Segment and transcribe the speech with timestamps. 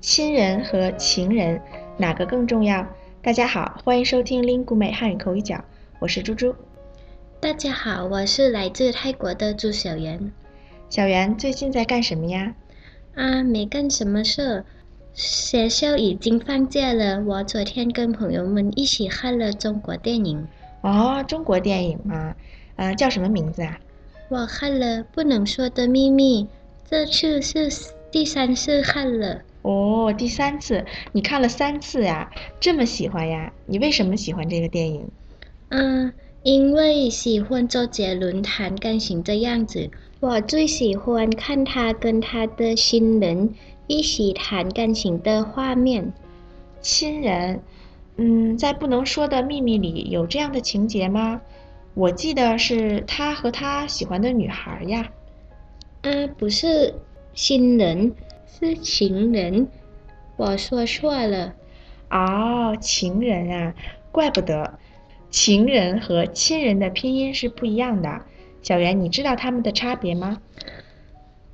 [0.00, 1.60] 亲人和情人
[1.98, 2.86] 哪个更重要？
[3.22, 5.62] 大家好，欢迎收听 Lingu 美汉语口语角，
[5.98, 6.54] 我是猪猪。
[7.38, 10.32] 大家好，我是来自泰国的朱小媛。
[10.88, 12.54] 小圆最近在干什么呀？
[13.14, 14.64] 啊，没干什么事，
[15.12, 17.22] 学校已经放假了。
[17.22, 20.48] 我昨天跟朋友们一起看了中国电影。
[20.80, 22.34] 哦，中国电影吗？
[22.76, 23.78] 呃，叫什么名字啊？
[24.30, 26.44] 我看了《不能说的秘密》，
[26.88, 27.70] 这次是
[28.10, 29.42] 第三次看了。
[29.62, 32.30] 哦，第三次，你看了三次呀？
[32.58, 33.52] 这么喜欢呀？
[33.66, 35.08] 你为什么喜欢这个电影？
[35.68, 39.90] 嗯，因为喜欢周杰伦弹钢琴的样子。
[40.18, 43.54] 我最喜欢看他跟他的新人
[43.86, 46.12] 一起弹钢琴的画面。
[46.80, 47.60] 亲人，
[48.16, 51.40] 嗯，在《不能说的秘密》里有这样的情节吗？
[51.94, 55.10] 我记得是他和他喜欢的女孩呀。
[56.02, 56.94] 啊，不是
[57.42, 58.14] 新人，
[58.46, 59.66] 是情人。
[60.36, 61.54] 我说错了。
[62.10, 63.74] 哦，情人啊，
[64.12, 64.78] 怪不得。
[65.30, 68.20] 情人和亲人的拼音是不一样的。
[68.60, 70.38] 小袁，你知道他们的差别吗？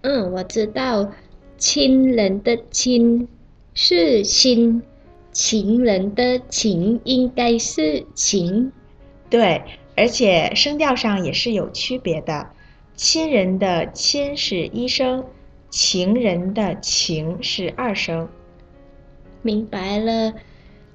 [0.00, 1.12] 嗯，我知道。
[1.56, 3.28] 亲人的亲
[3.72, 4.82] 是亲，
[5.30, 8.72] 情人的情应该是情。
[9.30, 9.62] 对。
[9.96, 12.50] 而且声调上也是有区别的，
[12.96, 15.24] 亲人的亲是一声，
[15.70, 18.28] 情人的情是二声。
[19.42, 20.34] 明白了，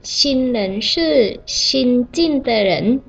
[0.02, 3.02] 新人是新进的人，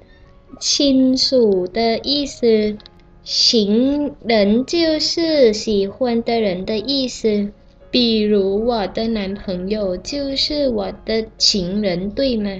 [0.61, 2.77] 亲属的意思，
[3.25, 7.53] 情人就是喜欢的人的意思。
[7.91, 12.51] 比如我的男朋友就是我的情人，对吗？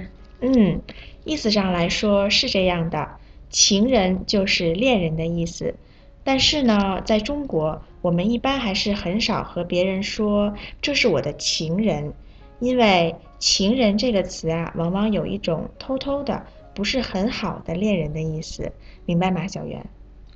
[0.41, 0.81] 嗯，
[1.23, 3.07] 意思上来说是这样的。
[3.49, 5.75] 情人就是恋人的意思，
[6.23, 12.13] 但是呢，在中国，我们一般还是很少和别人说这是我的情人，
[12.59, 18.71] 因为情人这个词啊，往往有一种偷偷的、不是很好的恋人的意思，
[19.05, 19.85] 明白吗，小袁？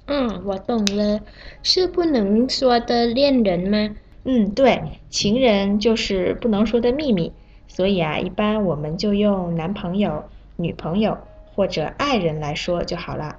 [0.06, 1.22] 嗯，我懂了，
[1.64, 3.96] 是不能说的恋人吗？
[4.26, 7.32] 嗯，对，情人就是不能说的秘密，
[7.68, 10.24] 所以啊，一般我们就用男朋友、
[10.56, 11.18] 女朋友。
[11.58, 13.36] 或者爱人来说就好了。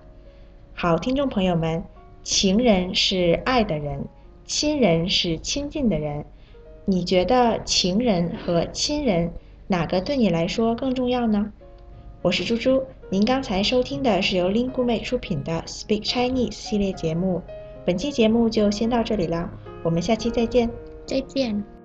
[0.75, 1.85] 好，听众朋友们，
[2.23, 4.05] 情人是爱的人，
[4.45, 6.25] 亲人是亲近的人。
[6.85, 9.31] 你觉得情人和亲人
[9.67, 11.53] 哪个对你来说更重要呢？
[12.23, 17.41] 我是猪猪，您刚才收听的是由 Lingu 妹出品的 Speak Chinese 系列节目。
[17.85, 19.51] 本期节目就先到这里了，
[19.83, 20.69] 我们下期再见。
[21.07, 21.78] 再见。